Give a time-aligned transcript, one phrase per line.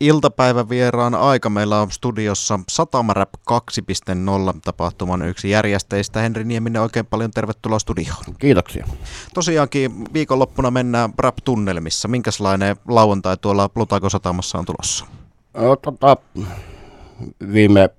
[0.00, 1.50] iltapäivävieraan aika.
[1.50, 6.20] Meillä on studiossa Satamarap 2.0 tapahtuman yksi järjestäjistä.
[6.20, 8.24] Henri Nieminen, oikein paljon tervetuloa studioon.
[8.38, 8.86] Kiitoksia.
[9.34, 12.08] Tosiaankin viikonloppuna mennään rap-tunnelmissa.
[12.08, 15.06] Minkälainen lauantai tuolla Plutako Satamassa on tulossa?
[15.54, 16.16] No, tota,
[17.52, 17.90] viime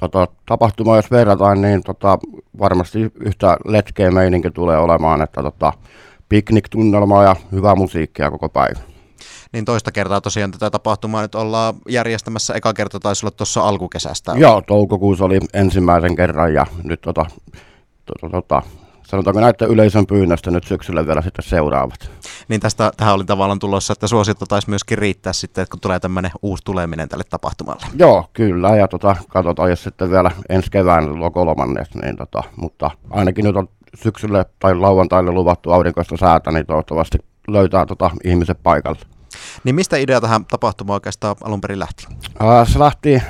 [0.00, 2.18] tota, tapahtuma, jos verrataan, niin tota,
[2.58, 5.72] varmasti yhtä letkeä meininki tulee olemaan, että tota,
[6.28, 8.95] pikniktunnelmaa ja hyvää musiikkia koko päivä
[9.52, 12.54] niin toista kertaa tosiaan tätä tapahtumaa nyt ollaan järjestämässä.
[12.54, 14.32] Eka kerta taisi olla tuossa alkukesästä.
[14.36, 17.26] Joo, toukokuussa oli ensimmäisen kerran ja nyt tota,
[18.06, 18.62] tota, tota,
[19.06, 22.10] sanotaanko näiden yleisön pyynnöstä nyt syksyllä vielä sitten seuraavat.
[22.48, 26.00] Niin tästä, tähän oli tavallaan tulossa, että suosittu taisi myöskin riittää sitten, että kun tulee
[26.00, 27.86] tämmöinen uusi tuleminen tälle tapahtumalle.
[27.98, 32.90] Joo, kyllä, ja tota, katsotaan, jos sitten vielä ensi kevään luo kolmannes, niin tota, mutta
[33.10, 33.68] ainakin nyt on
[34.02, 37.18] syksylle tai lauantaille luvattu aurinkoista säätä, niin toivottavasti
[37.48, 39.15] löytää tota ihmiset paikalle.
[39.64, 42.06] Niin mistä idea tähän tapahtumaan oikeastaan alun perin lähti?
[42.10, 43.22] Uh, se lähti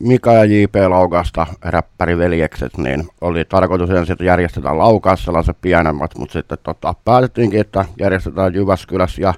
[0.00, 0.74] Mika ja J.P.
[0.88, 7.60] Laukasta, räppäriveljekset, niin oli tarkoitus ensin, että järjestetään Laukaassa sellaiset pienemmät, mutta sitten tota, päätettiinkin,
[7.60, 9.34] että järjestetään Jyväskylässä ja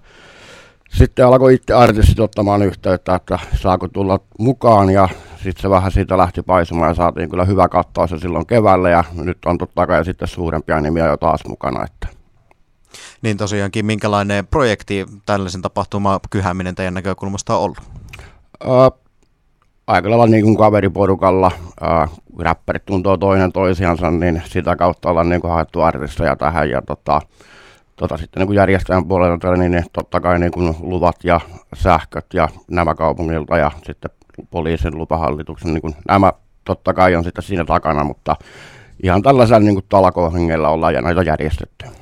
[0.89, 6.19] sitten alkoi itse artistit ottamaan yhteyttä, että saako tulla mukaan ja sitten se vähän siitä
[6.19, 10.05] lähti paisumaan ja saatiin kyllä hyvä katsoa se silloin keväällä ja nyt on totta kai
[10.05, 11.85] sitten suurempia nimiä jo taas mukana.
[11.85, 12.22] Että
[13.23, 17.79] niin tosiaankin, minkälainen projekti tällaisen tapahtuma kyhääminen teidän näkökulmasta on ollut?
[18.65, 19.01] Uh,
[19.87, 21.51] aika lailla niin kuin kaveriporukalla,
[21.83, 26.83] uh, räppärit tuntuu toinen toisiansa, niin sitä kautta ollaan niin kuin haettu artisteja tähän ja
[26.83, 27.21] tota,
[27.97, 31.41] tota, sitten niin kuin järjestäjän puolelta niin totta kai niin kuin luvat ja
[31.75, 34.11] sähköt ja nämä kaupungilta ja sitten
[34.51, 36.33] poliisin lupahallituksen, niin kuin nämä
[36.65, 38.37] totta kai on sitten siinä takana, mutta
[39.03, 39.87] ihan tällaisella niin kuin
[40.69, 42.02] ollaan ja näitä järjestetty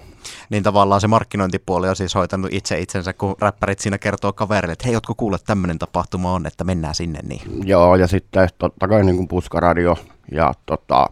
[0.51, 4.85] niin tavallaan se markkinointipuoli on siis hoitanut itse itsensä, kun räppärit siinä kertoo kaverille, että
[4.85, 7.19] hei, jotkut kuulet, tämmöinen tapahtuma on, että mennään sinne.
[7.23, 7.69] Niin.
[7.69, 9.97] Joo, ja sitten totta kai niin kuin puskaradio
[10.33, 11.07] ja tota,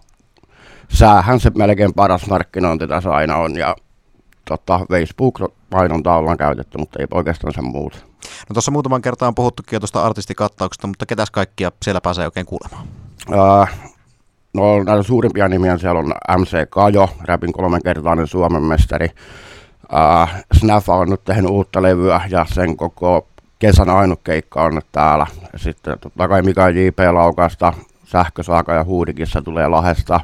[0.89, 3.77] säähän se melkein paras markkinointi tässä aina on, ja
[4.45, 7.99] tota, Facebook-mainontaa ollaan käytetty, mutta ei oikeastaan sen muuta.
[8.49, 12.47] No tuossa muutaman kertaan on puhuttukin jo tuosta artistikattauksesta, mutta ketäs kaikkia siellä pääsee oikein
[12.47, 12.87] kuulemaan?
[13.29, 13.69] Uh,
[14.59, 19.11] No näitä suurimpia nimiä siellä on MC Kajo, rapin kolmenkertainen Suomen mestari.
[19.93, 23.27] Uh, Snaffa on nyt tehnyt uutta levyä ja sen koko
[23.59, 25.27] kesän ainut keikka on nyt täällä.
[25.57, 26.99] Sitten totta kai Mika J.P.
[27.13, 27.73] Laukasta,
[28.05, 30.21] Sähkösaaka ja Huudikissa tulee Lahesta.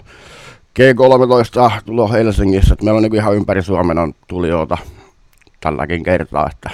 [0.78, 4.78] G13 tulee Helsingissä, että meillä on niin ihan ympäri Suomen on tulijoita
[5.60, 6.48] tälläkin kertaa.
[6.50, 6.70] Että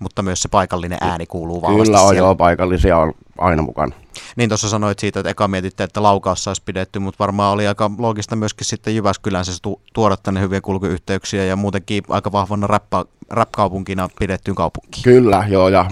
[0.00, 3.92] mutta myös se paikallinen ääni kuuluu vahvasti Kyllä on, joo, paikallisia on aina mukana.
[4.36, 7.90] Niin tuossa sanoit siitä, että eka mietitte, että Laukaassa olisi pidetty, mutta varmaan oli aika
[7.98, 13.04] loogista myöskin sitten Jyväskylän se tu- tuoda tänne hyviä kulkuyhteyksiä ja muutenkin aika vahvana räppä,
[13.30, 15.04] rap-kaupunkina pidettyyn kaupunkiin.
[15.04, 15.86] Kyllä, joo, ja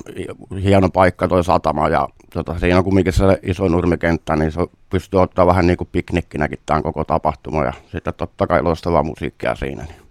[0.62, 5.20] hieno paikka toi satama ja tota, siinä on kumminkin se iso nurmikenttä, niin se pystyy
[5.20, 9.82] ottaa vähän niin kuin piknikkinäkin tämän koko tapahtuma ja sitten totta kai loistavaa musiikkia siinä.
[9.82, 10.07] Niin.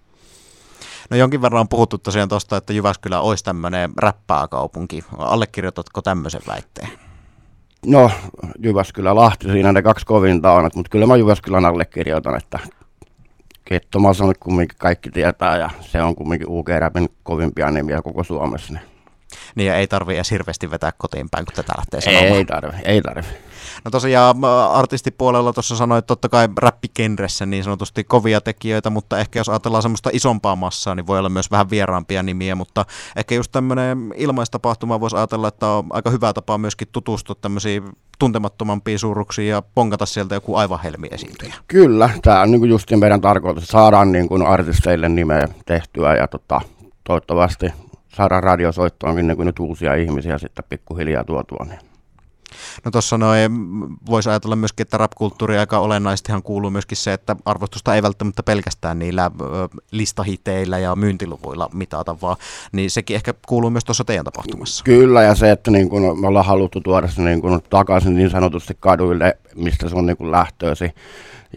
[1.09, 5.03] No jonkin verran on puhuttu tosiaan tuosta, että Jyväskylä olisi tämmöinen räppääkaupunki.
[5.18, 6.90] Allekirjoitatko tämmöisen väitteen?
[7.85, 8.12] No,
[8.59, 12.59] Jyväskylä, Lahti, siinä ne kaksi kovinta on, mutta kyllä mä Jyväskylän allekirjoitan, että
[13.66, 18.73] Kettomas on kumminkin kaikki tietää ja se on kumminkin UK-räpin kovimpia nimiä koko Suomessa.
[19.56, 22.28] Niin ja ei tarvi edes hirveästi vetää kotiin päin, kun tätä lähtee sanomaan.
[22.28, 23.28] Ei tarvi, ei tarvi.
[23.85, 24.35] No tosiaan
[24.71, 30.09] artistipuolella tuossa sanoit totta kai räppikenressä niin sanotusti kovia tekijöitä, mutta ehkä jos ajatellaan semmoista
[30.13, 32.85] isompaa massaa, niin voi olla myös vähän vieraampia nimiä, mutta
[33.16, 37.83] ehkä just tämmöinen ilmaistapahtuma voisi ajatella, että on aika hyvä tapa myöskin tutustua tämmöisiin
[38.19, 41.53] tuntemattomampiin suuruksiin ja ponkata sieltä joku aivan helmi esiintyjä.
[41.67, 46.27] Kyllä, tämä on niin just meidän tarkoitus, että saadaan niin kuin artisteille nimeä tehtyä ja
[46.27, 46.61] tota,
[47.03, 47.66] toivottavasti
[48.07, 51.66] saadaan radiosoittoonkin niin kuin nyt uusia ihmisiä sitten pikkuhiljaa tuotua.
[51.69, 51.86] Niin.
[52.85, 53.19] No tuossa
[54.09, 58.99] voisi ajatella myöskin, että rap-kulttuuri aika olennaisestihan kuuluu myöskin se, että arvostusta ei välttämättä pelkästään
[58.99, 59.31] niillä
[59.91, 62.35] listahiteillä ja myyntiluvuilla mitata, vaan
[62.71, 64.83] niin sekin ehkä kuuluu myös tuossa teidän tapahtumassa.
[64.83, 68.29] Kyllä, ja se, että niin kun me ollaan haluttu tuoda se niin kun takaisin niin
[68.29, 70.91] sanotusti kaduille, mistä se on niin kun lähtöösi.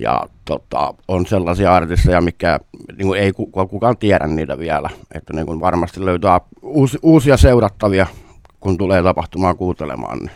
[0.00, 2.60] Ja tota, on sellaisia artisteja, mikä
[2.96, 3.32] niin kuin ei
[3.70, 4.90] kukaan tiedä niitä vielä.
[5.14, 8.06] Että niin kuin varmasti löytää uusi, uusia seurattavia,
[8.60, 10.18] kun tulee tapahtumaan kuuntelemaan.
[10.18, 10.30] Niin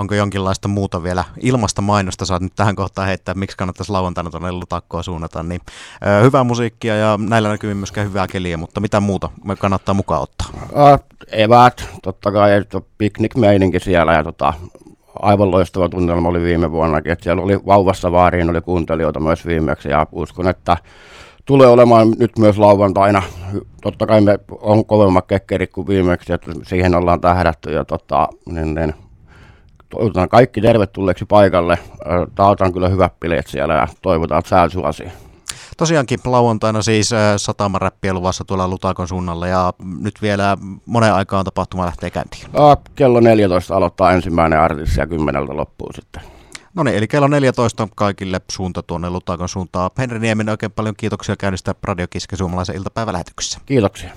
[0.00, 4.52] onko jonkinlaista muuta vielä ilmasta mainosta saat nyt tähän kohtaan heittää, miksi kannattaisi lauantaina tuonne
[4.52, 5.60] lutakkoa suunnata, niin
[6.06, 10.22] ö, hyvää musiikkia ja näillä näkyy myöskään hyvää keliä, mutta mitä muuta me kannattaa mukaan
[10.22, 10.48] ottaa?
[10.92, 11.00] Äh,
[11.32, 12.50] eväät, totta kai,
[12.98, 14.52] piknik-meininki siellä ja tota,
[15.22, 19.88] aivan loistava tunnelma oli viime vuonnakin, että siellä oli vauvassa vaariin, oli kuuntelijoita myös viimeksi
[19.88, 20.76] ja uskon, että
[21.44, 23.22] tulee olemaan nyt myös lauantaina.
[23.82, 28.74] Totta kai me on kovemmat kekkerit kuin viimeksi, että siihen ollaan tähdätty ja tota, niin,
[28.74, 28.94] niin,
[29.90, 31.78] toivotan kaikki tervetulleeksi paikalle.
[32.34, 35.08] Taataan kyllä hyvät bileet siellä ja toivotaan, että sää suosii.
[35.76, 40.56] Tosiaankin lauantaina siis satamaräppiä luvassa tuolla Lutakon suunnalla ja nyt vielä
[40.86, 42.46] monen aikaan tapahtuma lähtee käyntiin.
[42.94, 46.22] Kello 14 aloittaa ensimmäinen artisti ja kymmeneltä loppuu sitten.
[46.74, 49.90] No niin, eli kello 14 kaikille suunta tuonne Lutakon suuntaan.
[49.98, 53.60] Henri Niemen oikein paljon kiitoksia käynnistä Radio Kiske suomalaisen iltapäivälähetyksessä.
[53.66, 54.10] Kiitoksia.